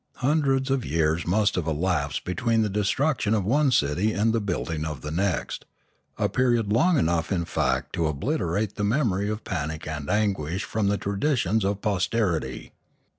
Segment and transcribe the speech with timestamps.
[0.15, 4.83] Hundreds of years must have elapsed between the destruction of one city and the building
[4.83, 5.65] of the next,
[6.17, 10.87] a period long enough in fact to obliterate the memory of panic and anguish from
[10.87, 12.71] the traditions of posterity.